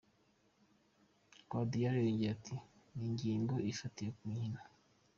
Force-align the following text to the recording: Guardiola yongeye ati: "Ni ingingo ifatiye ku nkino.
Guardiola 1.49 1.99
yongeye 2.05 2.31
ati: 2.35 2.55
"Ni 2.95 3.03
ingingo 3.09 3.53
ifatiye 3.71 4.09
ku 4.17 4.23
nkino. 4.33 4.59